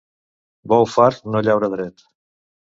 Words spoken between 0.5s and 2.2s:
Bou fart no llaura dret.